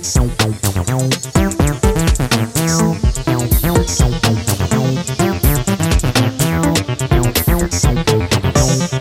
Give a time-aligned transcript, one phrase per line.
[0.00, 0.61] São Paulo.